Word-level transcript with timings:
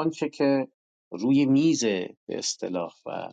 آنچه 0.00 0.28
که 0.28 0.68
روی 1.10 1.46
میز 1.46 1.84
به 1.84 2.14
اصطلاح 2.38 2.94
و 3.06 3.32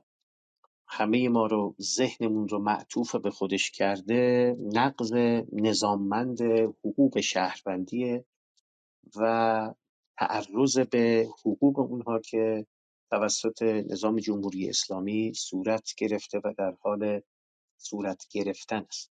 همه 0.87 1.29
ما 1.29 1.45
رو 1.45 1.75
ذهنمون 1.81 2.47
رو 2.47 2.59
معطوف 2.59 3.15
به 3.15 3.31
خودش 3.31 3.71
کرده 3.71 4.55
نقض 4.59 5.13
نظاممند 5.53 6.41
حقوق 6.85 7.19
شهروندی 7.19 8.19
و 9.15 9.73
تعرض 10.19 10.79
به 10.79 11.27
حقوق 11.45 11.79
اونها 11.79 12.19
که 12.19 12.65
توسط 13.12 13.62
نظام 13.63 14.20
جمهوری 14.20 14.70
اسلامی 14.70 15.34
صورت 15.34 15.94
گرفته 15.97 16.42
و 16.44 16.54
در 16.58 16.74
حال 16.82 17.22
صورت 17.78 18.28
گرفتن 18.32 18.86
است. 18.90 19.12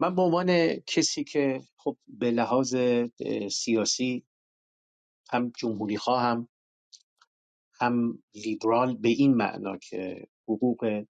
من 0.00 0.14
به 0.14 0.22
عنوان 0.22 0.76
کسی 0.76 1.24
که 1.24 1.60
خب 1.76 1.96
به 2.06 2.30
لحاظ 2.30 2.76
سیاسی 3.50 4.24
هم 5.30 5.52
جمهوری 5.56 5.96
خواهم 5.96 6.48
هم 7.80 8.22
لیبرال 8.34 8.96
به 8.96 9.08
این 9.08 9.34
معنا 9.34 9.76
که 9.78 10.28
حقوق 10.48 11.04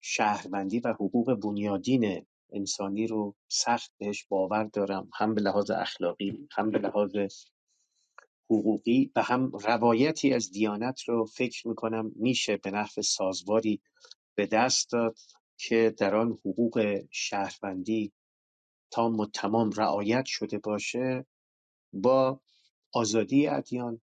شهروندی 0.00 0.80
و 0.80 0.92
حقوق 0.92 1.34
بنیادین 1.34 2.26
انسانی 2.52 3.06
رو 3.06 3.34
سخت 3.48 3.92
بهش 3.98 4.26
باور 4.28 4.64
دارم 4.64 5.10
هم 5.14 5.34
به 5.34 5.40
لحاظ 5.40 5.70
اخلاقی 5.70 6.48
هم 6.52 6.70
به 6.70 6.78
لحاظ 6.78 7.16
حقوقی 8.50 9.12
و 9.16 9.22
هم 9.22 9.50
روایتی 9.50 10.32
از 10.32 10.50
دیانت 10.50 11.02
رو 11.02 11.24
فکر 11.24 11.68
می‌کنم 11.68 12.12
میشه 12.16 12.56
به 12.56 12.70
نحو 12.70 13.02
سازواری 13.02 13.80
به 14.34 14.46
دست 14.46 14.92
داد 14.92 15.18
که 15.58 15.94
در 15.98 16.16
آن 16.16 16.30
حقوق 16.32 17.04
شهروندی 17.10 18.12
تام 18.90 19.20
و 19.20 19.26
تمام 19.26 19.70
رعایت 19.70 20.24
شده 20.26 20.58
باشه 20.58 21.26
با 21.92 22.40
آزادی 22.94 23.46
ادیان 23.46 24.00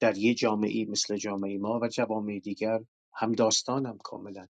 در 0.00 0.18
یه 0.18 0.34
جامعه 0.34 0.84
مثل 0.84 1.16
جامعه 1.16 1.58
ما 1.58 1.80
و 1.82 1.88
جوامع 1.88 2.38
دیگر 2.38 2.80
هم 3.14 3.32
داستانم 3.32 3.98
کاملا. 3.98 4.46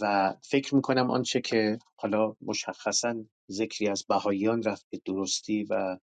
و 0.00 0.34
فکر 0.42 0.74
می‌کنم 0.74 1.10
آنچه 1.10 1.40
که 1.40 1.78
حالا 1.96 2.36
مشخصا 2.40 3.24
ذکری 3.50 3.88
از 3.88 4.04
بهاییان 4.04 4.62
رفت 4.62 4.86
به 4.90 5.00
درستی 5.04 5.64
و 5.70 5.98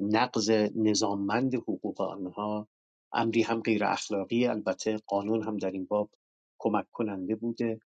نقض 0.00 0.50
نظاممند 0.76 1.54
حقوق 1.54 2.00
آنها 2.00 2.68
امری 3.12 3.42
هم 3.42 3.60
غیر 3.60 3.84
اخلاقی 3.84 4.46
البته 4.46 4.96
قانون 5.06 5.42
هم 5.42 5.56
در 5.56 5.70
این 5.70 5.84
باب 5.84 6.10
کمک 6.58 6.86
کننده 6.92 7.34
بوده 7.36 7.80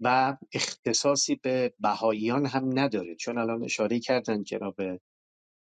و 0.00 0.36
اختصاصی 0.52 1.34
به 1.34 1.74
بهاییان 1.80 2.46
هم 2.46 2.78
نداره. 2.78 3.14
چون 3.14 3.38
الان 3.38 3.64
اشاره 3.64 4.00
کردن 4.00 4.42
جناب 4.42 4.76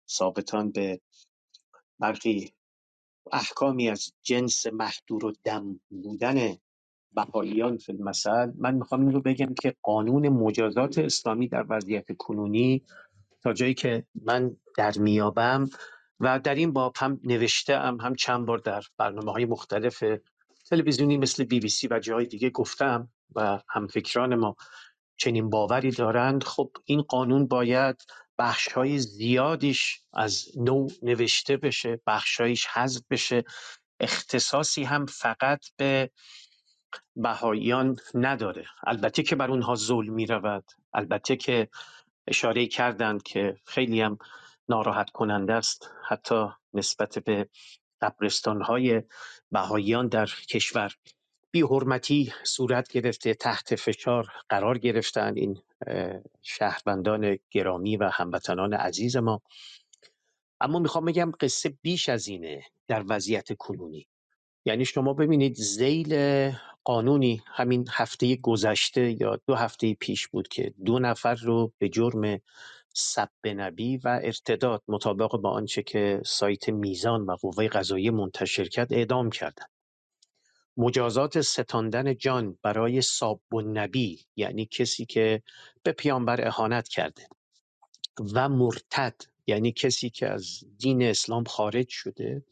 ثابتان 0.09 0.71
به 0.71 1.01
برخی 2.01 2.53
احکامی 3.33 3.89
از 3.89 4.13
جنس 4.23 4.67
محدور 4.67 5.25
و 5.25 5.33
دم 5.45 5.81
بودن 5.91 6.57
بهاییان 7.13 7.79
فی 7.79 7.93
المثل 7.93 8.53
من 8.59 8.75
می‌خوام 8.75 9.01
این 9.01 9.13
رو 9.13 9.21
بگم 9.21 9.55
که 9.55 9.75
قانون 9.83 10.29
مجازات 10.29 10.99
اسلامی 10.99 11.49
در 11.49 11.67
وضعیت 11.69 12.17
کنونی 12.19 12.85
تا 13.43 13.53
جایی 13.53 13.75
که 13.75 14.07
من 14.25 14.57
در 14.77 14.99
میابم 14.99 15.69
و 16.21 16.39
در 16.39 16.55
این 16.55 16.73
باب 16.73 16.93
هم 16.97 17.21
نوشته 17.25 17.79
هم, 17.79 18.01
هم 18.01 18.15
چند 18.15 18.47
بار 18.47 18.59
در 18.59 18.83
برنامه 18.99 19.33
های 19.33 19.45
مختلف 19.45 20.05
تلویزیونی 20.71 21.19
مثل 21.19 21.45
بی 21.45 21.61
بی 21.61 21.69
سی 21.69 21.89
و 21.91 21.99
جای 21.99 22.27
دیگه 22.27 22.51
گفتم 22.51 23.09
و 23.35 23.61
همفکران 23.69 24.35
ما 24.35 24.57
چنین 25.17 25.51
باوری 25.51 25.91
دارند. 25.91 26.45
خب 26.45 26.71
این 26.85 27.03
قانون 27.03 27.47
باید 27.47 27.97
بخشهای 28.41 28.99
زیادیش 28.99 30.01
از 30.13 30.59
نو 30.59 30.87
نوشته 31.03 31.57
بشه 31.57 32.01
بخشهایش 32.07 32.67
حذف 32.67 33.03
بشه. 33.11 33.45
اختصاصی 34.01 34.83
هم 34.83 35.07
فقط 35.07 35.61
به 35.77 36.11
بهاییان 37.17 37.97
نداره. 38.15 38.67
البته 38.87 39.23
که 39.23 39.37
بر 39.37 39.51
اونها 39.51 39.75
ظلم 39.75 40.15
می 40.15 40.27
رود 40.27 40.65
البته 40.95 41.37
که 41.37 41.69
اشاره 42.27 42.67
کردند 42.67 43.23
که 43.23 43.57
خیلی 43.67 44.01
هم 44.01 44.19
ناراحت 44.69 45.11
کننده 45.11 45.53
است. 45.53 45.91
حتی 46.09 46.47
نسبت 46.75 47.19
به 47.19 47.49
قبرستان 48.03 48.63
های 48.63 49.03
بهاییان 49.51 50.09
در 50.09 50.27
کشور. 50.27 50.95
بی 51.53 51.61
حرمتی 51.63 52.33
صورت 52.45 52.93
گرفته 52.93 53.35
تحت 53.35 53.75
فشار 53.75 54.29
قرار 54.49 54.79
گرفتن 54.79 55.37
این 55.37 55.63
شهروندان 56.43 57.39
گرامی 57.51 57.97
و 57.97 58.11
هموطنان 58.13 58.75
عزیز 58.75 59.17
ما. 59.17 59.43
اما 60.61 60.79
می‌خوام 60.79 61.05
بگم 61.05 61.33
قصه 61.41 61.69
بیش 61.83 62.09
از 62.09 62.29
اینه 62.29 62.63
در 62.89 63.05
وضعیت 63.09 63.53
کنونی. 63.53 64.09
یعنی 64.65 64.85
شما 64.85 65.13
ببینید 65.13 65.55
زیل 65.55 66.15
قانونی 66.85 67.43
همین 67.47 67.87
هفته 67.91 68.37
گذشته 68.37 69.21
یا 69.21 69.41
دو 69.47 69.55
هفته 69.55 69.95
پیش 69.95 70.29
بود 70.29 70.49
که 70.49 70.75
دو 70.85 70.99
نفر 70.99 71.35
رو 71.35 71.73
به 71.79 71.89
جرم 71.89 72.41
سب 72.95 73.31
نبی 73.47 73.97
و 73.97 74.21
ارتداد 74.23 74.83
مطابق 74.89 75.37
با 75.37 75.51
آنچه 75.51 75.83
که 75.83 76.23
سایت 76.27 76.69
میزان 76.69 77.27
و 77.27 77.37
قوه 77.37 77.69
قضایی 77.69 78.11
منتشر 78.11 78.65
کرد 78.65 78.93
اعدام 78.93 79.31
کردند 79.31 79.80
مجازات 80.81 81.41
ستاندن 81.41 82.17
جان 82.17 82.59
برای 82.63 83.03
ساب 83.03 83.55
و 83.55 83.61
نبی 83.61 84.21
یعنی 84.37 84.67
کسی 84.67 85.07
که 85.07 85.43
به 85.83 85.93
پیامبر 85.93 86.47
اهانت 86.47 86.89
کرده 86.89 87.29
و 88.35 88.49
مرتد 88.49 89.15
یعنی 89.47 89.73
کسی 89.73 90.11
که 90.11 90.29
از 90.29 90.65
دین 90.79 91.03
اسلام 91.03 91.45
خارج 91.45 91.89
شده 91.89 92.45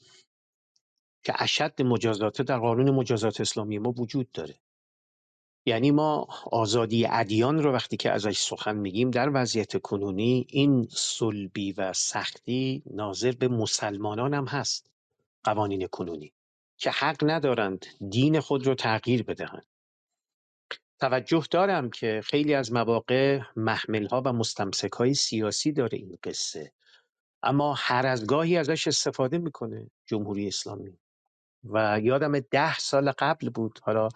که 1.25 1.43
اشد 1.43 1.83
مجازاته 1.83 2.43
در 2.43 2.59
قانون 2.59 2.91
مجازات 2.91 3.41
اسلامی 3.41 3.79
ما 3.79 3.91
وجود 3.91 4.33
داره. 4.33 4.55
یعنی 5.67 5.91
ما 5.91 6.29
آزادی 6.53 7.07
ادیان 7.07 7.59
رو 7.63 7.73
وقتی 7.73 7.97
که 7.97 8.11
ازش 8.11 8.39
سخن 8.39 8.77
میگیم 8.77 9.11
در 9.11 9.31
وضعیت 9.35 9.77
کنونی 9.83 10.47
این 10.49 10.89
سلبی 10.91 11.73
و 11.73 11.93
سختی 11.93 12.83
ناظر 12.87 13.33
به 13.33 13.49
مسلمانان 13.49 14.35
هم 14.35 14.47
هست 14.47 14.91
قوانین 15.45 15.87
کنونی. 15.87 16.33
که 16.79 16.91
حق 16.91 17.17
ندارند 17.23 17.87
دین 18.11 18.41
خود 18.41 18.67
رو 18.67 18.75
تغییر 18.75 19.23
بدهند. 19.23 19.67
توجه 21.01 21.45
دارم 21.51 21.91
که 21.91 22.21
خیلی 22.25 22.55
از 22.55 22.73
مواقع 22.73 23.41
محمل 23.57 24.07
ها 24.07 24.23
و 24.25 24.33
مستمسک 24.33 24.93
های 24.93 25.15
سیاسی 25.15 25.73
داره 25.73 25.99
این 25.99 26.19
قصه. 26.25 26.73
اما 27.43 27.75
هر 27.79 28.07
از 28.07 28.27
گاهی 28.27 28.57
ازش 28.57 28.89
استفاده 28.89 29.39
می‌کنه 29.39 29.91
جمهوری 30.07 30.49
اسلامی. 30.49 30.99
و 31.65 32.01
یادم 32.03 32.41
ده 32.41 32.79
سال 32.79 33.13
قبل 33.19 33.51
بود. 33.51 33.79
حالا 33.83 34.09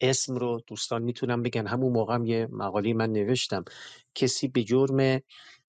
اسم 0.00 0.34
رو 0.34 0.62
دوستان 0.66 1.02
می‌تونم 1.02 1.42
بگن. 1.42 1.66
همون 1.66 1.92
موقع 1.92 2.14
هم 2.14 2.26
یه 2.26 2.48
مقاله 2.50 2.94
من 2.94 3.12
نوشتم. 3.12 3.64
کسی 4.14 4.48
به 4.48 4.64
جرم 4.64 5.20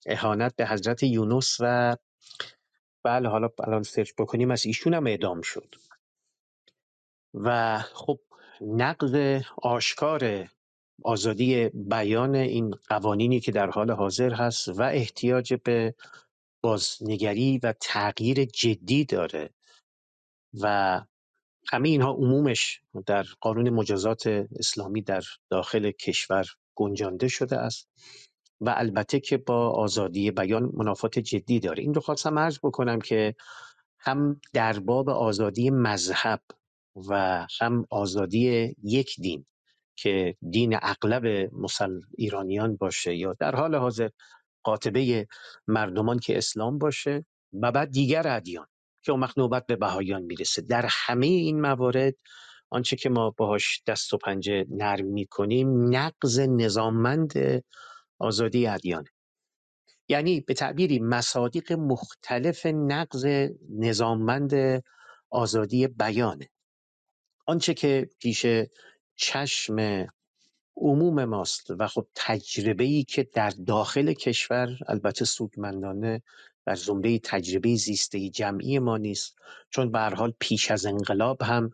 اهانت 0.06 0.56
به 0.56 0.68
حضرت 0.68 1.03
یونس 1.03 1.57
و 1.59 1.95
بله 3.03 3.29
حالا 3.29 3.50
الان 3.59 3.83
سرچ 3.83 4.12
بکنیم 4.18 4.51
از 4.51 4.66
ایشون 4.66 4.94
هم 4.94 5.07
اعدام 5.07 5.41
شد. 5.41 5.75
و 7.34 7.80
خب 7.80 8.19
نقض 8.62 9.42
آشکار 9.62 10.50
آزادی 11.03 11.69
بیان 11.69 12.36
این 12.36 12.72
قوانینی 12.90 13.40
که 13.40 13.52
در 13.52 13.69
حال 13.69 13.92
حاضر 13.92 14.34
هست 14.34 14.68
و 14.68 14.81
احتیاج 14.81 15.53
به 15.53 15.96
بازنگری 16.62 17.58
و 17.58 17.74
تغییر 17.80 18.46
جدی 18.46 19.06
داره. 19.06 19.50
و 20.62 21.02
همه 21.68 21.90
اینها 21.90 22.12
عمومش 22.12 22.81
در 23.06 23.25
قانون 23.42 23.69
مجازات 23.69 24.28
اسلامی 24.59 25.02
در 25.02 25.22
داخل 25.50 25.92
کشور 25.92 26.46
گنجانده 26.75 27.28
شده 27.28 27.58
است 27.58 27.90
و 28.62 28.74
البته 28.78 29.19
که 29.19 29.38
با 29.38 29.69
آزادی 29.69 30.31
بیان 30.31 30.72
منافات 30.74 31.19
جدی 31.19 31.59
داره. 31.59 31.84
این 31.84 31.94
رو 31.94 32.02
خواستم 32.02 32.40
عرض 32.40 32.59
بکنم 32.63 33.00
که 33.00 33.36
هم 34.00 34.42
در 34.53 34.80
باب 34.80 35.09
آزادی 35.09 35.69
مذهب 35.69 36.42
و 36.96 37.46
هم 37.62 37.86
آزادی 37.90 38.76
یک 38.84 39.16
دین 39.22 39.46
که 39.96 40.36
دین 40.50 40.80
اغلب 40.82 41.50
مسل 41.54 42.02
ایرانیان 42.18 42.76
باشه 42.76 43.16
یا 43.16 43.34
در 43.40 43.56
حال 43.56 43.76
حاضر 43.76 44.10
قاطبه 44.64 45.28
مردمان 45.68 46.20
که 46.20 46.38
اسلام 46.38 46.78
باشه 46.78 47.26
و 47.54 47.72
بعد 47.72 47.92
دیگر 47.92 48.28
ادیان 48.28 48.68
که 49.04 49.12
اون 49.12 49.28
نوبت 49.38 49.66
به 49.66 49.76
بهایان 49.76 50.22
می‌رسه. 50.22 50.62
در 50.62 50.86
همه 50.90 51.26
این 51.26 51.62
موارد 51.62 52.14
آنچه 52.70 52.96
که 52.96 53.10
ما 53.10 53.30
باهاش 53.30 53.84
دست 53.88 54.14
و 54.14 54.18
پنجه 54.18 54.66
نرم 54.70 55.06
می‌کنیم 55.06 55.96
نقض 55.96 56.40
نظاممند 56.40 57.34
آزادی 58.20 58.68
ادیانه. 58.68 59.10
یعنی 60.10 60.42
به 60.42 60.54
تعبیری 60.54 61.00
مصادیق 61.00 61.72
مختلف 61.72 62.66
نقض 62.66 63.26
نظاممند 63.70 64.84
آزادی 65.30 65.88
بیانه. 65.88 66.50
آنچه 67.46 67.74
که 67.74 68.10
پیش 68.20 68.46
چشم 69.16 70.08
عموم 70.78 71.26
ماست 71.26 71.72
و 71.80 71.88
خب 71.88 72.08
تجربه 72.16 72.84
ای 72.84 73.04
که 73.04 73.24
در 73.24 73.50
داخل 73.68 74.14
کشور 74.14 74.78
البته 74.88 75.26
سودمندانه 75.26 76.22
در 76.66 76.76
زمره 76.76 77.20
تجربه 77.20 77.76
زیسته 77.76 78.30
جمعی 78.30 78.80
ما 78.80 78.98
نیست 78.98 79.36
چون 79.70 79.92
به 79.92 80.00
حال 80.00 80.34
پیش 80.40 80.72
از 80.72 80.86
انقلاب 80.86 81.42
هم 81.42 81.72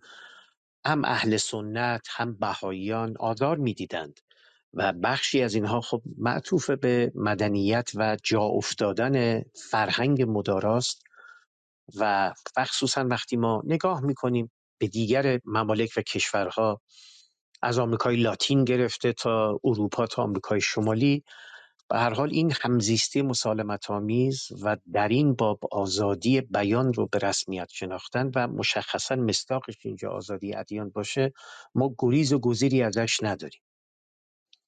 هم 0.85 1.05
اهل 1.05 1.37
سنت 1.37 2.07
هم 2.09 2.37
بهاییان 2.37 3.17
آزار 3.19 3.57
می‌دیدند 3.57 4.19
و 4.73 4.93
بخشی 4.93 5.41
از 5.43 5.55
اینها 5.55 5.81
خب 5.81 6.01
معطوف 6.17 6.69
به 6.69 7.11
مدنیت 7.15 7.91
و 7.95 8.17
جا 8.23 8.41
افتادن 8.41 9.41
فرهنگ 9.71 10.23
مداراست 10.27 11.03
و 11.95 12.33
خصوصا 12.59 13.07
وقتی 13.07 13.37
ما 13.37 13.63
نگاه 13.65 14.01
می‌کنیم 14.01 14.51
به 14.77 14.87
دیگر 14.87 15.39
ممالک 15.45 15.89
و 15.97 16.01
کشورها 16.01 16.81
از 17.61 17.79
آمریکای 17.79 18.15
لاتین 18.15 18.63
گرفته 18.63 19.13
تا 19.13 19.59
اروپا 19.63 20.07
تا 20.07 20.23
آمریکای 20.23 20.61
شمالی. 20.61 21.23
به 21.89 21.97
هر 21.97 22.13
حال 22.13 22.29
این 22.31 22.53
همزیستی 22.61 23.21
مسالمت 23.21 23.91
آمیز 23.91 24.47
و 24.63 24.77
در 24.93 25.07
این 25.07 25.33
باب 25.33 25.59
آزادی 25.71 26.41
بیان 26.41 26.93
رو 26.93 27.07
به 27.07 27.19
رسمیت 27.19 27.69
شناختن 27.71 28.31
و 28.35 28.47
مشخصا 28.47 29.15
مصداقش 29.15 29.77
اینجا 29.81 30.09
آزادی 30.09 30.55
ادیان 30.55 30.89
باشه 30.89 31.33
ما 31.75 31.95
گریز 31.99 32.33
و 32.33 32.39
گزیری 32.39 32.83
ازش 32.83 33.23
نداریم. 33.23 33.61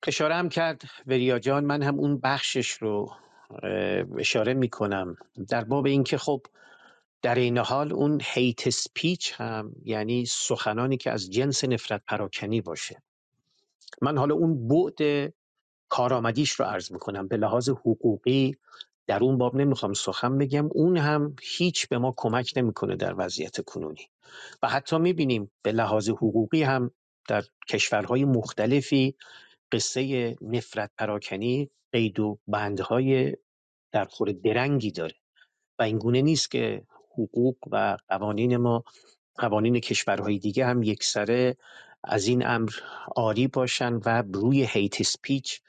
اشاره 0.08 0.36
هم 0.36 0.50
کرد 0.50 0.82
وریا 1.08 1.40
جان 1.40 1.66
من 1.66 1.84
هم 1.84 2.00
اون 2.00 2.20
بخشش 2.20 2.72
رو 2.72 3.12
اشاره 4.18 4.54
می‌کنم. 4.54 5.16
در 5.50 5.64
باب 5.64 5.86
اینکه 5.86 6.18
خب 6.18 6.42
در 7.22 7.36
این 7.36 7.58
حال 7.58 7.94
اون 7.94 8.22
هیت 8.24 8.70
سپیچ 8.70 9.34
هم 9.36 9.76
یعنی 9.84 10.26
سخنانی 10.26 10.98
که 10.98 11.12
از 11.12 11.30
جنس 11.30 11.64
نفرت 11.64 12.02
پراکنی 12.08 12.62
باشه. 12.62 13.04
من 14.02 14.18
حالا 14.18 14.36
اون 14.36 14.68
بعد 14.68 15.34
کارآمدیش 15.90 16.52
رو 16.52 16.66
عرض 16.66 16.92
می‌کنم. 16.92 17.28
به 17.28 17.38
لحاظ 17.38 17.70
حقوقی 17.70 18.56
در 19.08 19.24
اون 19.24 19.38
باب 19.38 19.56
نمی‌خوام 19.56 19.94
سخن 19.94 20.38
بگم. 20.38 20.70
اون 20.72 20.98
هم 20.98 21.36
هیچ 21.42 21.88
به 21.88 21.98
ما 21.98 22.14
کمک 22.18 22.54
نمی‌کنه 22.56 22.96
در 22.96 23.16
وضعیت 23.18 23.62
کنونی. 23.62 24.10
و 24.64 24.68
حتی 24.70 24.98
می‌بینیم 24.98 25.52
به 25.62 25.72
لحاظ 25.72 26.10
حقوقی 26.10 26.64
هم 26.64 26.92
در 27.28 27.44
کشورهای 27.70 28.26
مختلفی 28.26 29.16
قصه 29.72 30.36
نفرت 30.42 30.92
پراکنی 30.98 31.70
قید 31.92 32.20
و 32.20 32.40
بندهای 32.48 33.36
در 33.92 34.06
خور 34.06 34.32
درنگی 34.32 34.92
داره. 34.92 35.16
و 35.80 35.84
این 35.84 35.98
گونه 35.98 36.22
نیست 36.22 36.52
که 36.52 36.84
حقوق 37.12 37.58
و 37.72 37.98
قوانین 38.10 38.58
ما 38.58 38.84
قوانین 39.36 39.80
کشورهای 39.80 40.40
دیگه 40.40 40.66
هم 40.66 40.84
یکسره 40.84 41.58
از 42.04 42.28
این 42.28 42.48
امر 42.48 42.72
آری 43.16 43.48
باشن 43.48 43.94
و 43.94 44.24
روی 44.34 44.68
هیت 44.70 45.04
سپیچ 45.04 45.62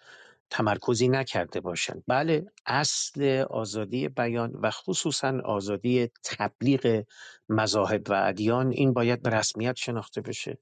تمرکزی 0.51 1.09
نکرده 1.09 1.61
باشند 1.61 2.05
بله 2.07 2.47
اصل 2.67 3.45
آزادی 3.51 4.09
بیان 4.09 4.53
و 4.53 4.71
خصوصا 4.71 5.41
آزادی 5.45 6.11
تبلیغ 6.25 7.05
مذاهب 7.49 8.03
و 8.11 8.13
ادیان 8.27 8.71
این 8.71 8.93
باید 8.93 9.23
به 9.23 9.31
رسمیت 9.31 9.77
شناخته 9.77 10.21
بشه. 10.21 10.59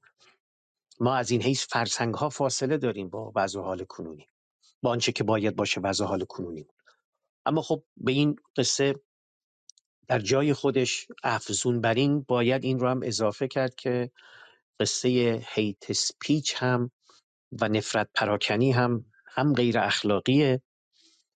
ما 0.99 1.15
از 1.15 1.31
این 1.31 1.41
حیث 1.41 1.65
فرسنگ 1.69 2.13
ها 2.15 2.29
فاصله 2.29 2.77
داریم 2.77 3.09
با 3.09 3.31
وضع 3.35 3.59
حال 3.59 3.83
کنونی 3.83 4.27
با 4.81 4.89
آنچه 4.89 5.11
که 5.11 5.23
باید 5.23 5.55
باشه 5.55 5.81
وضع 5.81 6.05
حال 6.05 6.25
کنونی. 6.25 6.67
اما 7.45 7.61
خب 7.61 7.83
به 7.97 8.11
این 8.11 8.35
قصه 8.57 8.95
در 10.09 10.19
جای 10.19 10.53
خودش 10.53 11.07
افزون 11.23 11.81
بر 11.81 11.95
این 11.95 12.21
باید 12.21 12.65
این 12.65 12.79
رو 12.79 12.89
هم 12.89 13.01
اضافه 13.03 13.49
کرد 13.49 13.75
که 13.75 14.11
قصه 14.81 15.09
هیت 15.49 15.93
سپیچ 15.93 16.55
هم 16.57 16.91
و 17.61 17.69
نفرت 17.69 18.09
پراکنی 18.15 18.71
هم 18.71 19.05
هم 19.27 19.53
غیر 19.53 19.79
اخلاقیه 19.79 20.61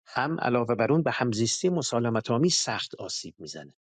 هم 0.08 0.40
علاوه 0.40 0.76
بر 0.76 0.92
اون 0.92 1.04
به 1.04 1.12
همزیستی 1.12 1.70
مسالمت 1.70 2.32
آمیز 2.32 2.56
سخت 2.56 2.96
آسیب 2.96 3.36
می‌زنه 3.40 3.76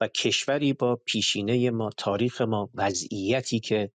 و 0.00 0.08
کشوری 0.08 0.72
با 0.72 0.96
پیشینه 0.96 1.70
ما 1.70 1.90
تاریخ 1.98 2.40
ما 2.40 2.70
وضعیتی 2.74 3.60
که 3.60 3.92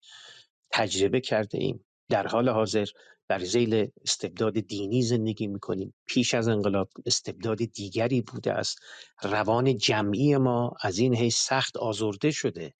تجربه 0.71 1.21
کرده 1.21 1.57
ایم. 1.57 1.85
در 2.09 2.27
حال 2.27 2.50
حاضر 2.50 2.85
در 3.31 3.39
زیل 3.39 3.92
استبداد 4.01 4.54
دینی 4.60 5.01
زندگی 5.01 5.48
می‌کنیم. 5.48 5.94
پیش 6.07 6.33
از 6.33 6.48
انقلاب 6.48 6.89
استبداد 7.06 7.57
دیگری 7.57 8.22
بوده 8.22 8.54
است. 8.54 8.80
روان 9.24 9.78
جمعی 9.78 10.38
ما 10.38 10.74
از 10.81 10.98
این 11.00 11.16
حیث 11.16 11.38
سخت 11.38 11.78
آزرده 11.78 12.31
شده 12.31 12.74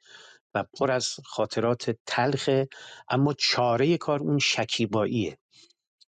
و 0.54 0.64
پر 0.64 0.92
از 0.92 1.10
خاطرات 1.26 1.98
تلخه 2.06 2.68
اما 3.10 3.34
چاره 3.34 3.98
کار 3.98 4.20
اون 4.20 4.40
شکیباییه 4.40 5.38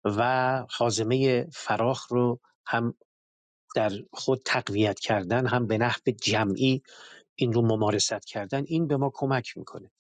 و 0.05 0.65
خازمه 0.71 1.47
فراخ 1.53 2.13
رو 2.13 2.41
هم 2.67 2.95
در 3.77 3.93
خود 4.13 4.43
تقویت 4.45 5.01
کردن 5.01 5.47
هم 5.47 5.67
به 5.67 5.79
نحو 5.79 6.01
جمعی 6.23 6.83
این 7.35 7.53
رو 7.53 7.63
ممارست 7.63 8.27
کردن 8.27 8.65
این 8.67 8.87
به 8.87 8.97
ما 8.97 9.11
کمک 9.15 9.57
می‌کنه 9.57 9.91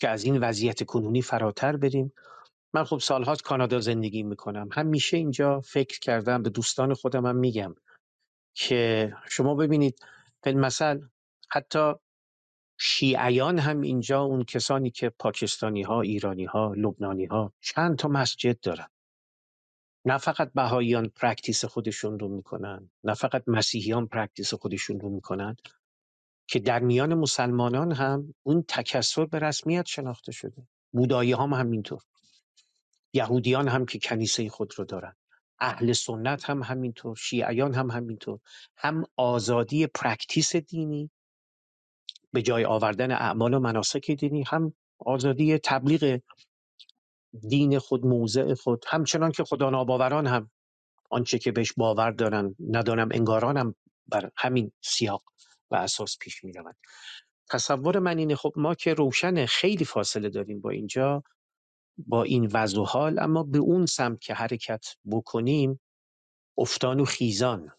که 0.00 0.08
از 0.08 0.24
این 0.24 0.38
وضعیت 0.38 0.82
کنونی 0.82 1.22
فراتر 1.22 1.76
بریم. 1.76 2.12
من 2.74 2.84
خب 2.84 2.98
سالهاست 2.98 3.42
کانادا 3.42 3.80
زندگی 3.80 4.22
می‌کنم. 4.22 4.68
همیشه 4.72 5.16
اینجا 5.16 5.60
فکر 5.60 5.98
کردم 6.00 6.42
به 6.42 6.50
دوستان 6.50 6.94
خودم 6.94 7.26
هم 7.26 7.36
میگم 7.36 7.74
که 8.54 9.12
شما 9.30 9.54
ببینید 9.54 10.00
مثل 10.46 11.00
حتی 11.50 11.92
شیعیان 12.78 13.58
هم 13.58 13.80
اینجا 13.80 14.22
اون 14.22 14.44
کسانی 14.44 14.90
که 14.90 15.08
پاکستانی 15.08 15.82
ها 15.82 16.00
ایرانی 16.00 16.44
ها 16.44 16.74
لبنانی 16.76 17.24
ها 17.24 17.52
چند 17.60 17.98
تا 17.98 18.08
مسجد 18.08 18.60
دارن. 18.60 18.88
نه 20.04 20.18
فقط 20.18 20.52
بهاییان 20.52 21.08
practice 21.08 21.64
خودشون 21.64 22.18
رو 22.18 22.28
می‌کنن 22.28 22.90
نه 23.04 23.14
فقط 23.14 23.44
مسیحیان 23.46 24.06
practice 24.06 24.54
خودشون 24.54 25.00
رو 25.00 25.08
می‌کنن 25.08 25.56
که 26.48 26.58
در 26.58 26.78
میان 26.78 27.14
مسلمانان 27.14 27.92
هم 27.92 28.34
اون 28.42 28.64
تکثر 28.68 29.24
به 29.24 29.38
رسمیت 29.38 29.86
شناخته 29.86 30.32
شده. 30.32 30.68
بودایی 30.92 31.32
هم 31.32 31.52
همینطور. 31.52 32.02
یهودیان 33.18 33.68
هم 33.68 33.86
که 33.86 33.98
کنیسه 33.98 34.48
خود 34.48 34.74
رو 34.78 34.84
دارن. 34.84 35.14
اهل 35.60 35.92
سنت 35.92 36.50
هم 36.50 36.62
همینطور 36.62 37.16
شیعیان 37.16 37.74
هم 37.74 37.90
همینطور. 37.90 38.40
هم 38.76 39.04
آزادی 39.16 39.86
practice 39.86 40.56
دینی 40.56 41.10
به 42.32 42.42
جای 42.42 42.64
آوردن 42.64 43.12
اعمال 43.12 43.54
و 43.54 43.60
مناسک 43.60 44.10
دینی 44.10 44.44
هم 44.46 44.74
آزادی 44.98 45.58
تبلیغ 45.58 46.20
دین 47.48 47.78
خود 47.78 48.06
موضع 48.06 48.54
خود. 48.54 48.84
همچنان 48.88 49.32
که 49.32 49.44
خدا 49.44 49.70
ناباوران 49.70 50.26
هم 50.26 50.50
آنچه 51.10 51.38
که 51.38 51.52
بهش 51.52 51.72
باور 51.78 52.12
دارن 52.12 52.56
ندانم 52.70 53.08
انگارانم 53.12 53.74
بر 54.08 54.30
همین 54.36 54.72
سیاق 54.82 55.24
و 55.70 55.76
اساس 55.76 56.18
پیش 56.20 56.44
می 56.44 56.52
روند 56.52 56.76
تصور 57.50 57.98
من 57.98 58.18
اینه 58.18 58.36
خب 58.36 58.52
ما 58.56 58.74
که 58.74 58.94
روشن 58.94 59.46
خیلی 59.46 59.84
فاصله 59.84 60.30
داریم 60.30 60.60
با 60.60 60.70
اینجا 60.70 61.22
با 62.06 62.22
این 62.22 62.50
وضع 62.52 62.80
و 62.80 62.84
حال 62.84 63.18
اما 63.18 63.42
به 63.42 63.58
اون 63.58 63.86
سمت 63.86 64.20
که 64.20 64.34
حرکت 64.34 64.86
بکنیم 65.10 65.80
افتان 66.58 67.00
و 67.00 67.04
خیزان. 67.04 67.72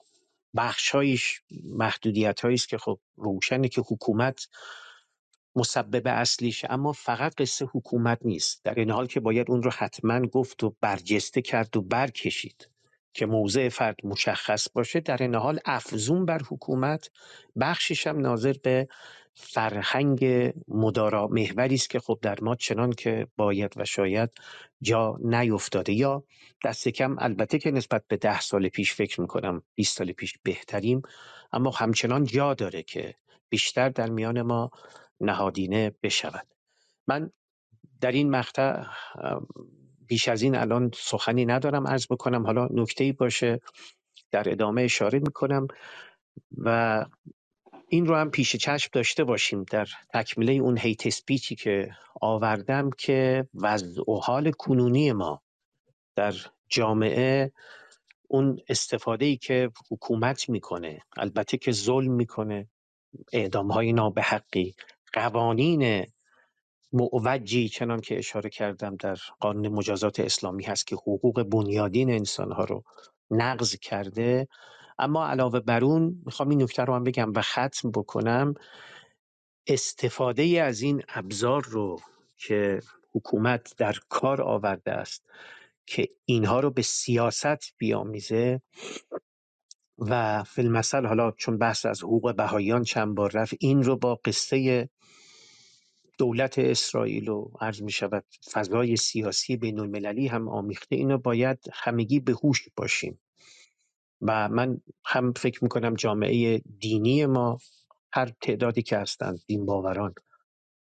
بخشهایش 0.56 1.42
محدودیت 1.66 2.46
است 2.46 2.70
که 2.70 2.78
خب 2.78 3.00
روشنه 3.18 3.70
که 3.70 3.82
حکومت 3.82 4.48
مسبب 5.56 6.08
اصلیش 6.08 6.66
اما 6.70 6.92
فقط 6.92 7.36
قصه 7.36 7.66
حکومت 7.66 8.20
نیست. 8.26 8.64
در 8.64 8.74
این 8.74 8.92
حال 8.92 9.08
که 9.08 9.20
باید 9.20 9.52
اون 9.52 9.64
رو 9.64 9.72
حتما 9.72 10.26
گفت 10.26 10.64
و 10.64 10.76
برجسته 10.82 11.42
کرد 11.42 11.78
و 11.78 11.82
برکشید 11.82 12.70
که 13.14 13.26
موضع 13.26 13.70
فرد 13.70 13.96
مشخص 14.04 14.70
باشه 14.74 15.00
در 15.00 15.18
این 15.22 15.36
حال 15.36 15.60
افزون 15.66 16.26
بر 16.26 16.42
حکومت 16.50 17.10
بخشش 17.60 18.08
هم 18.08 18.20
ناظر 18.20 18.56
به 18.64 18.88
فرهنگ 19.42 20.54
مدارا 20.68 21.28
محوری 21.28 21.76
است 21.76 21.90
که 21.90 22.00
خب 22.00 22.20
در 22.22 22.38
ما 22.42 22.56
چنان 22.56 22.92
که 22.92 23.28
باید 23.38 23.74
و 23.78 23.86
شاید 23.86 24.30
جا 24.82 25.18
نیفتاده. 25.22 25.94
یا 25.94 26.24
دست 26.64 26.88
کم 26.88 27.16
البته 27.20 27.60
که 27.60 27.72
نسبت 27.72 28.04
به 28.08 28.18
ده 28.18 28.42
سال 28.42 28.70
پیش 28.70 28.94
فکر 28.94 29.22
می‌کنم 29.22 29.62
20 29.76 29.98
سال 29.98 30.12
پیش 30.12 30.38
بهتریم 30.44 31.02
اما 31.52 31.70
همچنان 31.70 32.24
جا 32.24 32.54
داره 32.54 32.84
که 32.84 33.16
بیشتر 33.50 33.90
در 33.90 34.10
میان 34.10 34.42
ما 34.42 34.72
نهادینه 35.22 35.92
بشود. 36.04 36.48
من 37.08 37.32
در 38.02 38.12
این 38.12 38.30
مقطع 38.30 38.84
بیش 40.08 40.28
از 40.28 40.42
این 40.42 40.56
الان 40.56 40.92
سخنی 40.96 41.46
ندارم 41.46 41.88
عرض 41.88 42.06
بکنم. 42.10 42.46
حالا 42.46 42.68
نکته 42.72 43.14
باشه 43.14 43.60
در 44.32 44.52
ادامه 44.52 44.82
اشاره 44.82 45.20
می‌کنم 45.20 45.68
و 46.58 47.06
این 47.90 48.06
رو 48.06 48.16
هم 48.16 48.32
پیش 48.32 48.56
چشم 48.56 48.90
داشته 48.94 49.24
باشیم 49.24 49.64
در 49.64 49.88
تکمیله 50.14 50.54
اون 50.54 50.78
هیت 50.78 51.10
سپیچی 51.10 51.56
که 51.56 51.92
آوردم 52.22 52.90
که 52.98 53.48
وضع 53.54 54.12
و 54.12 54.16
حال 54.16 54.52
کنونی 54.52 55.12
ما 55.12 55.42
در 56.16 56.34
جامعه 56.70 57.52
اون 58.28 58.60
استفاده 58.70 59.26
ای 59.26 59.38
که 59.38 59.72
حکومت 59.92 60.50
می‌کنه 60.50 61.00
البته 61.18 61.58
که 61.58 61.72
ظلم 61.72 62.12
می‌کنه 62.12 62.70
اعدام 63.34 63.72
های 63.72 63.94
نابحقی 63.94 64.76
قوانین 65.14 66.06
معوجی 66.94 67.70
چنان 67.70 68.02
که 68.02 68.18
اشاره 68.18 68.50
کردم 68.50 68.96
در 68.96 69.18
قانون 69.40 69.68
مجازات 69.68 70.20
اسلامی 70.20 70.64
هست 70.64 70.88
که 70.88 70.96
حقوق 70.96 71.44
بنیادین 71.44 72.12
انسانها 72.12 72.64
رو 72.64 72.84
نقض 73.32 73.76
کرده. 73.76 74.48
اما 75.00 75.28
علاوه 75.28 75.60
بر 75.60 75.84
اون 75.84 76.22
می‌خوام 76.26 76.50
این 76.50 76.62
نکته 76.64 76.84
رو 76.84 76.96
هم 76.96 77.04
بگم 77.04 77.34
و 77.36 77.42
ختم 77.42 77.92
بکنم. 77.92 78.54
استفاده 79.68 80.44
از 80.44 80.82
این 80.82 81.04
ابزار 81.10 81.64
رو 81.64 82.00
که 82.38 82.80
حکومت 83.14 83.74
در 83.78 83.96
کار 84.10 84.42
آورده 84.42 84.92
است 84.92 85.26
که 85.86 86.10
اینها 86.26 86.60
رو 86.60 86.72
به 86.72 86.82
سیاست 86.82 87.74
بیامیزه 87.78 88.62
و 89.98 90.44
فی 90.44 90.62
المثل 90.62 91.06
حالا 91.06 91.32
چون 91.32 91.58
بحث 91.58 91.86
از 91.86 92.04
حقوق 92.04 92.36
بهاییان 92.36 92.84
چند 92.84 93.16
بار 93.16 93.32
رفت 93.32 93.54
این 93.60 93.84
رو 93.84 93.98
با 93.98 94.16
قصه 94.16 94.90
دولت 96.18 96.60
اسرائیل 96.60 97.30
و 97.30 97.52
عرض 97.62 97.82
می 97.82 97.92
شود 97.92 98.26
فضای 98.52 98.96
سیاسی 98.96 99.58
بین 99.58 99.80
المللی 99.80 100.28
هم 100.28 100.50
آمیخته 100.50 100.96
اینو 100.96 101.18
باید 101.18 101.60
همگی 101.74 102.20
به 102.20 102.34
هوش 102.34 102.70
باشیم. 102.76 103.20
و 104.22 104.50
من 104.50 104.82
هم 105.06 105.34
فکر 105.34 105.64
می 105.64 105.70
کنم 105.70 105.94
جامعه 105.94 106.62
دینی 106.80 107.26
ما 107.26 107.58
هر 108.14 108.32
تعدادی 108.42 108.82
که 108.82 108.98
هستند 108.98 109.40
دین 109.48 109.66
باوران 109.66 110.14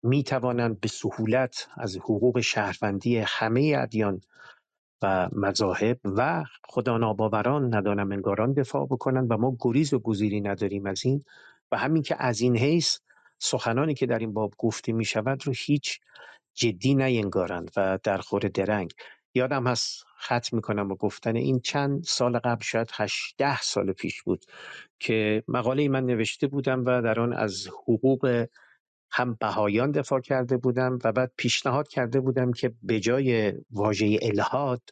می 0.03 0.23
توانند 0.23 0.81
به 0.81 0.89
سهولت 0.89 1.69
از 1.77 1.97
حقوق 1.97 2.41
شهروندی 2.41 3.17
همه 3.17 3.77
ادیان 3.79 4.21
و 5.03 5.29
مذاهب 5.33 6.01
و 6.05 6.45
خدا 6.65 6.99
ناباوران 6.99 7.75
ندانم 7.75 8.13
انگاران 8.13 8.53
دفاع 8.53 8.87
بکنن 8.87 9.27
و 9.27 9.37
ما 9.37 9.57
گریز 9.61 9.95
و 9.95 9.99
گزیری 9.99 10.41
نداریم 10.41 10.87
از 10.87 11.05
این 11.05 11.25
و 11.73 11.77
همین 11.79 12.03
که 12.03 12.17
از 12.19 12.41
این 12.41 12.57
حیث 12.57 12.99
سخنانی 13.39 13.95
که 13.95 14.07
در 14.07 14.19
این 14.19 14.33
باب 14.33 14.55
گفته 14.59 14.93
می 14.93 15.05
شود 15.05 15.47
رو 15.47 15.53
هیچ 15.57 16.01
جدی 16.55 16.95
نینگارند 16.95 17.71
و 17.77 17.99
در 18.03 18.19
خور 18.19 18.41
درنگ. 18.41 18.93
یادم 19.35 19.67
هست 19.67 20.05
خط 20.17 20.53
می‌کنم 20.53 20.91
و 20.91 20.95
گفتن 20.95 21.37
این 21.37 21.61
چند 21.61 22.05
سال 22.05 22.39
قبل 22.39 22.65
شاید 22.65 22.91
هشده 22.93 23.61
سال 23.61 23.93
پیش 23.93 24.23
بود 24.23 24.45
که 24.99 25.45
مقاله 25.49 25.89
من 25.89 26.07
نوشته 26.07 26.47
بودم 26.47 26.85
و 26.85 27.03
در 27.03 27.21
آن 27.21 27.33
از 27.33 27.69
حقوق 27.69 28.47
هم 29.11 29.37
بهایان 29.41 29.91
دفاع 29.91 30.21
کرده 30.21 30.57
بودم 30.57 30.99
و 31.05 31.13
بعد 31.13 31.33
پیشنهاد 31.37 31.89
کرده 31.89 32.21
بودم 32.21 32.53
که 32.53 32.75
به 32.83 33.01
جای 33.01 33.53
واژه 33.71 34.19
الهاد 34.23 34.83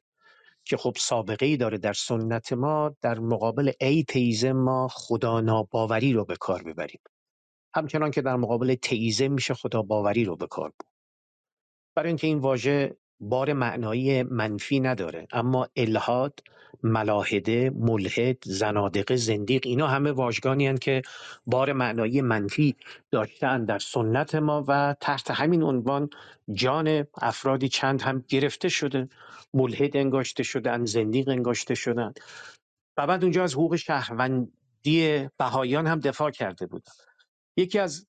که 0.65 0.77
خب 0.77 0.97
سابقه 0.97 1.47
ای 1.47 1.57
داره 1.57 1.79
در 1.79 1.93
سنت 1.93 2.53
ما 2.53 2.97
در 3.03 3.19
مقابل 3.19 3.73
ای 3.81 4.05
تیزم 4.05 4.53
ما 4.53 4.89
خدا 4.89 5.41
ناباوری 5.41 6.13
رو 6.13 6.25
به 6.25 6.37
کار 6.37 6.63
ببریم. 6.63 7.01
همچنان 7.75 8.11
که 8.11 8.23
در 8.23 8.37
مقابل 8.37 8.75
تیزم 8.75 9.33
میشه 9.33 9.55
خدا 9.55 9.83
باوری 9.83 10.25
رو 10.25 10.37
به 10.37 10.47
کار 10.47 10.73
برای 11.97 12.09
اینکه 12.09 12.27
این 12.27 12.39
واژه 12.39 12.97
بار 13.21 13.53
معنایی 13.53 14.23
منفی 14.23 14.81
نداره. 14.81 15.27
اما 15.33 15.69
الهاد 15.77 16.41
ملاحده 16.83 17.71
ملحد 17.71 18.37
زنادقه 18.45 19.17
زندیق 19.17 19.63
اینا 19.67 19.87
همه 19.87 20.13
واژگانی 20.13 20.79
که 20.79 21.03
بار 21.47 21.73
معنایی 21.73 22.21
منفی 22.21 22.77
داشتن 23.11 23.65
در 23.65 23.79
سنت 23.79 24.35
ما 24.35 24.65
و 24.69 24.95
تحت 25.01 25.31
همین 25.31 25.63
عنوان 25.63 26.11
جان 26.53 27.07
افرادی 27.15 27.69
چند 27.69 28.03
هم 28.03 28.25
گرفته 28.29 28.69
شده. 28.69 29.09
ملحد 29.55 29.97
انگاشته 29.97 30.43
شدن 30.43 30.85
زندیق 30.85 31.29
انگاشته 31.29 31.75
شدن. 31.75 32.13
و 32.97 33.07
بعد 33.07 33.23
اونجا 33.23 33.43
از 33.45 33.55
حقوق 33.55 33.77
شهروندی 33.77 35.29
بهاییان 35.39 35.87
هم 35.87 36.01
دفاع 36.01 36.31
کرده 36.31 36.67
بودن. 36.67 36.93
یکی 37.57 37.79
از 37.79 38.07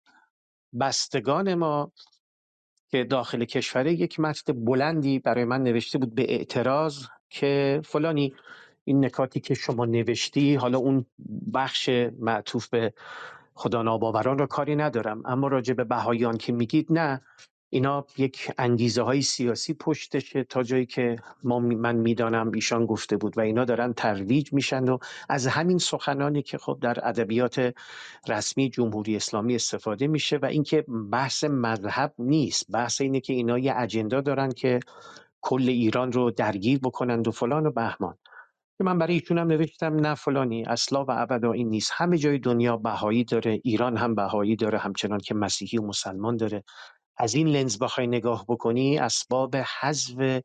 بستگان 0.80 1.54
ما 1.54 1.92
که 2.90 3.04
داخل 3.04 3.46
کشوره 3.46 3.94
یک 3.94 4.20
متن 4.20 4.66
بلندی 4.66 5.20
برای 5.20 5.46
من 5.46 5.64
نوشته 5.64 5.98
بود 5.98 6.16
به 6.16 6.34
اعتراض 6.34 7.06
که 7.30 7.82
فلانی 7.86 8.34
این 8.84 9.06
نکاتی 9.06 9.40
که 9.40 9.54
شما 9.54 9.86
نوشتی 9.86 10.56
حالا 10.56 10.78
اون 10.78 11.06
بخش 11.54 11.90
معطوف 12.20 12.68
به 12.70 12.94
خدا 13.54 13.82
ناباوران 13.82 14.38
را 14.38 14.48
کاری 14.48 14.76
ندارم. 14.76 15.22
اما 15.26 15.48
راجع 15.48 15.74
به 15.74 15.84
بهاییان 15.84 16.38
که 16.38 16.54
میگید 16.54 16.88
نه. 16.90 17.22
اینا 17.70 18.06
یک 18.18 18.52
انگیزه 18.58 19.02
های 19.02 19.22
سیاسی 19.22 19.74
پشتشه 19.74 20.44
تا 20.44 20.64
جایی 20.64 20.86
که 20.86 21.16
ما 21.44 21.60
من 21.60 21.96
می‌دانم 21.96 22.52
ایشان 22.52 22.86
گفته 22.86 23.18
بود 23.18 23.38
و 23.38 23.42
اینا 23.42 23.66
دارن 23.66 23.94
ترویج 23.94 24.54
میشن 24.54 24.84
و 24.84 24.98
از 25.30 25.48
همین 25.48 25.78
سخنانی 25.78 26.42
که 26.42 26.58
خب 26.58 26.78
در 26.82 27.08
ادبیات 27.08 27.74
رسمی 28.28 28.70
جمهوری 28.70 29.16
اسلامی 29.16 29.56
استفاده 29.56 30.08
میشه 30.08 30.38
و 30.38 30.46
اینکه 30.46 30.86
بحث 31.12 31.44
مذهب 31.44 32.14
نیست 32.20 32.72
بحث 32.72 33.02
اینه 33.02 33.20
که 33.20 33.34
اینا 33.34 33.60
یه 33.60 33.74
اجندا 33.78 34.22
دارن 34.22 34.52
که 34.52 34.80
کل 35.42 35.70
ایران 35.70 36.12
رو 36.12 36.32
درگیر 36.32 36.80
بکنند 36.80 37.28
و 37.28 37.32
فلان 37.32 37.66
و 37.66 37.72
بهمان. 37.72 38.18
که 38.78 38.84
من 38.84 38.98
برای 38.98 39.14
ایشونم 39.14 39.48
نوشتم 39.48 39.96
نه 39.96 40.16
فلانی 40.16 40.64
اصلا 40.66 41.06
و 41.06 41.12
ابدا 41.12 41.52
این 41.52 41.70
نیست. 41.70 41.92
همه 41.96 42.18
جای 42.18 42.40
دنیا 42.40 42.78
بهایی 42.78 43.24
داره 43.24 43.62
ایران 43.64 43.98
هم 43.98 44.16
بهایی 44.16 44.56
داره 44.56 44.78
همچنان 44.78 45.20
که 45.20 45.36
مسیحی 45.36 45.78
و 45.78 45.82
مسلمان 45.82 46.38
داره. 46.38 46.64
از 47.20 47.36
این 47.36 47.48
لنز 47.48 47.78
بخوای 47.80 48.08
نگاه 48.08 48.46
بکنی 48.48 49.00
اسباب 49.00 49.56
حذف 49.56 50.42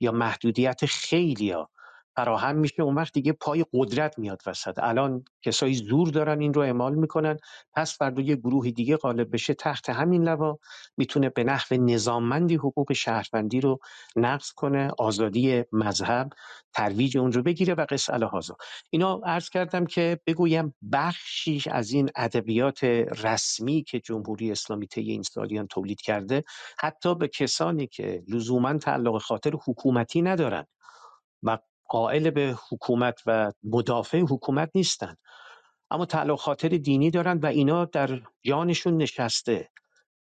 یا 0.00 0.12
محدودیت 0.12 0.86
خیلیا 0.86 1.70
فراهم 2.16 2.56
میشه 2.56 2.82
اون 2.82 2.94
وقت 2.94 3.12
دیگه 3.12 3.32
پای 3.32 3.64
قدرت 3.72 4.18
میاد 4.18 4.42
وسط. 4.46 4.78
الان 4.78 5.24
کسایی 5.42 5.74
زور 5.74 6.08
دارن 6.08 6.40
این 6.40 6.54
رو 6.54 6.62
اعمال 6.62 6.94
می‌کنن. 6.94 7.36
پس 7.74 7.98
فردا 7.98 8.22
یه 8.22 8.36
گروه 8.36 8.70
دیگه 8.70 8.96
غالب 8.96 9.32
بشه 9.32 9.54
تحت 9.54 9.90
همین 9.90 10.28
لوا 10.28 10.58
می‌تونه 10.96 11.28
به 11.28 11.44
نحو 11.44 11.74
نظاممندی 11.74 12.54
حقوق 12.54 12.92
شهروندی 12.92 13.60
رو 13.60 13.78
نقض 14.16 14.52
کنه 14.52 14.90
آزادی 14.98 15.64
مذهب 15.72 16.30
ترویج 16.74 17.18
اون 17.18 17.32
رو 17.32 17.42
بگیره 17.42 17.74
و 17.74 17.86
قصه 17.90 18.14
الهازا. 18.14 18.56
اینا 18.90 19.20
عرض 19.24 19.48
کردم 19.48 19.86
که 19.86 20.20
بگویم 20.26 20.74
بخشی 20.92 21.62
از 21.70 21.90
این 21.90 22.10
ادبیات 22.16 22.84
رسمی 23.24 23.82
که 23.82 24.00
جمهوری 24.00 24.52
اسلامی 24.52 24.86
طی 24.86 25.00
این 25.10 25.22
سالیان 25.22 25.66
تولید 25.66 26.00
کرده 26.00 26.44
حتی 26.78 27.14
به 27.14 27.28
کسانی 27.28 27.86
که 27.86 28.22
لزوما 28.28 28.78
تعلق 28.78 29.22
خاطر 29.22 29.52
حکومتی 29.66 30.22
ندارن 30.22 30.66
و 31.42 31.58
قائل 31.88 32.30
به 32.30 32.54
حکومت 32.70 33.22
و 33.26 33.52
مدافع 33.64 34.20
حکومت 34.20 34.70
نیستند. 34.74 35.18
اما 35.90 36.06
تعلق 36.06 36.38
خاطر 36.38 36.68
دینی 36.68 37.10
دارند 37.10 37.44
و 37.44 37.46
اینا 37.46 37.84
در 37.84 38.20
جانشون 38.42 38.96
نشسته. 38.96 39.70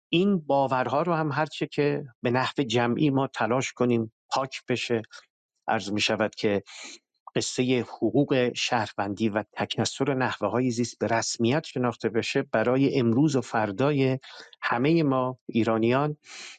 این 0.10 0.40
باورها 0.40 1.02
رو 1.02 1.14
هم 1.14 1.32
هرچه 1.32 1.68
که 1.68 2.04
به 2.22 2.32
نحو 2.32 2.64
جمعی 2.64 3.10
ما 3.10 3.28
تلاش 3.28 3.74
کنیم 3.74 4.14
پاک 4.30 4.62
بشه. 4.70 5.02
عرض 5.68 5.92
می 5.92 6.02
شود 6.02 6.36
که 6.36 6.64
قصه 7.36 7.82
حقوق 7.82 8.52
شهروندی 8.56 9.30
و 9.30 9.44
تکثر 9.54 10.14
نحوه 10.14 10.50
های 10.50 10.72
زیست 10.72 11.00
به 11.00 11.08
رسمیت 11.08 11.64
شناخته 11.64 12.10
بشه 12.10 12.42
برای 12.42 13.00
امروز 13.00 13.36
و 13.36 13.42
فردای 13.42 14.20
همه 14.62 15.04
ما 15.04 15.38
ایرانیان 15.46 16.18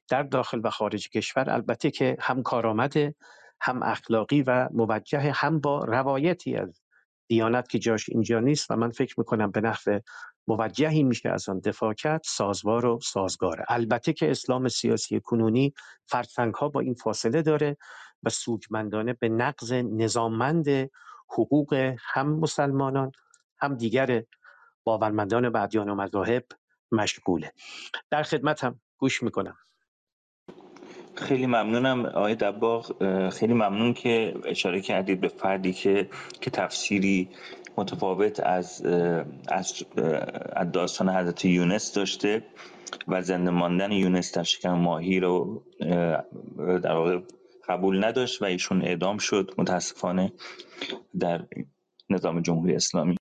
در 0.08 0.22
داخل 0.22 0.60
و 0.64 0.70
خارج 0.70 1.08
کشور. 1.08 1.50
البته 1.50 1.90
که 1.90 2.16
هم 2.20 2.42
کارآمده 2.42 3.14
هم 3.60 3.82
اخلاقی 3.82 4.42
و 4.42 4.68
موجه 4.72 5.32
هم 5.34 5.60
با 5.60 5.84
روایتی 5.84 6.56
از 6.56 6.82
دیانت 7.28 7.68
که 7.68 7.78
جاش 7.78 8.08
اینجا 8.08 8.40
نیست. 8.40 8.70
و 8.70 8.76
من 8.76 8.90
فکر 8.90 9.14
می‌کنم 9.18 9.50
به 9.50 9.60
نحو 9.60 10.00
موجهی 10.48 11.02
میشه 11.02 11.28
از 11.28 11.48
آن 11.48 11.60
دفاع 11.60 11.94
کرد 11.94 12.20
سازوار 12.24 12.86
و 12.86 12.98
سازگاره. 13.02 13.64
البته 13.68 14.12
که 14.12 14.30
اسلام 14.30 14.68
سیاسی 14.68 15.20
کنونی 15.20 15.74
فرسنگ 16.06 16.54
ها 16.54 16.68
با 16.68 16.80
این 16.80 16.94
فاصله 16.94 17.42
داره 17.42 17.76
و 18.22 18.30
سوگمندانه 18.30 19.12
به 19.12 19.28
نقض 19.28 19.72
نظاممند 19.72 20.68
حقوق 21.28 21.94
هم 22.00 22.38
مسلمانان 22.38 23.12
هم 23.58 23.74
دیگر 23.74 24.22
باورمندان 24.84 25.50
به 25.50 25.62
ادیان 25.62 25.88
و 25.88 25.94
مذاهب 25.94 26.44
مشغوله. 26.92 27.52
در 28.10 28.22
خدمتم 28.22 28.80
گوش 28.98 29.22
می‌کنم. 29.22 29.56
خیلی 31.16 31.46
ممنونم 31.46 32.06
آقای 32.06 32.34
دباغ. 32.34 32.92
خیلی 33.30 33.54
ممنون 33.54 33.92
که 33.92 34.34
اشاره 34.44 34.80
کردید 34.80 35.20
به 35.20 35.28
فردی 35.28 35.72
که 35.72 36.08
که 36.40 36.50
تفسیری 36.50 37.28
متفاوت 37.76 38.40
از 38.40 38.82
از 39.48 39.82
داستان 40.72 41.08
حضرت 41.08 41.44
یونس 41.44 41.92
داشته 41.92 42.42
و 43.08 43.22
زنده 43.22 43.50
ماندن 43.50 43.92
یونس 43.92 44.34
در 44.34 44.42
شکم 44.42 44.72
ماهی 44.72 45.20
رو 45.20 45.62
در 46.58 46.92
واقع 46.92 47.18
قبول 47.68 48.04
نداشت 48.04 48.42
و 48.42 48.44
ایشون 48.44 48.82
اعدام 48.82 49.18
شد 49.18 49.54
متاسفانه 49.58 50.32
در 51.18 51.46
نظام 52.10 52.42
جمهوری 52.42 52.74
اسلامی. 52.74 53.14